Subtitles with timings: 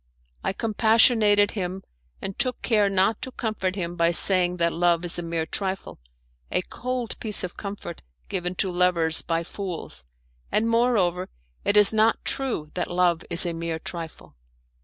[0.43, 1.83] I compassionated him,
[2.23, 5.99] and took care not to comfort him by saying that love is a mere trifle
[6.49, 10.05] a cold piece of comfort given to lovers by fools,
[10.51, 11.29] and, moreover,
[11.63, 14.35] it is not true that love is a mere trifle.